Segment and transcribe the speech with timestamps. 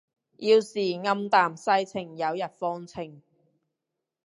[0.03, 0.15] 要是暗淡世
[1.85, 3.21] 情有日放晴